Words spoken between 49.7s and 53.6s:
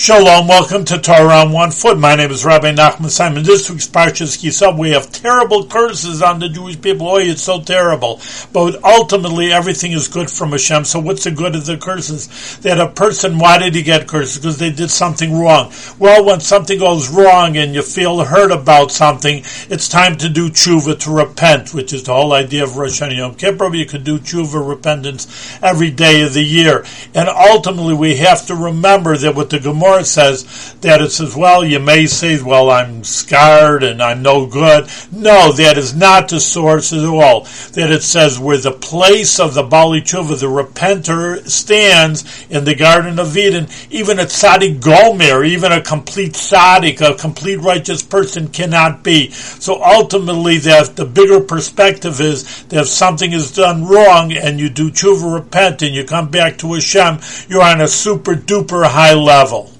ultimately, that the bigger perspective is that if something is